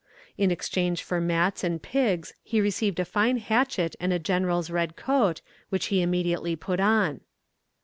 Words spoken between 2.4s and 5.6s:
he received a fine hatchet and a general's red coat,